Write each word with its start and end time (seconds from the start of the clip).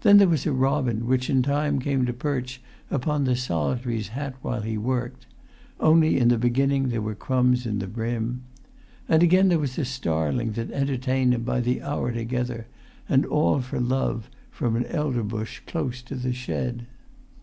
Then 0.00 0.16
there 0.16 0.28
was 0.30 0.46
a 0.46 0.50
robin 0.52 1.06
which 1.06 1.28
in 1.28 1.42
time 1.42 1.78
came 1.78 2.06
to 2.06 2.14
perch 2.14 2.62
upon 2.90 3.24
the 3.24 3.36
solitary's 3.36 4.08
hat 4.16 4.34
while 4.40 4.62
he 4.62 4.78
worked; 4.78 5.26
only 5.78 6.16
in 6.16 6.28
the 6.28 6.38
beginning 6.38 6.84
were 6.84 6.88
there 7.02 7.14
crumbs 7.14 7.66
in 7.66 7.78
the 7.78 7.86
brim. 7.86 8.44
And 9.10 9.22
again 9.22 9.48
there 9.50 9.58
was 9.58 9.76
a 9.76 9.84
starling 9.84 10.52
that 10.52 10.70
entertained 10.70 11.34
him 11.34 11.42
by 11.42 11.60
the[Pg 11.60 11.80
245] 11.80 11.92
hour 11.92 12.12
together, 12.12 12.66
and 13.10 13.26
all 13.26 13.60
for 13.60 13.78
love, 13.78 14.30
from 14.50 14.74
an 14.74 14.86
elder 14.86 15.22
bush 15.22 15.60
close 15.66 16.00
to 16.00 16.14
the 16.14 16.32
shed. 16.32 16.86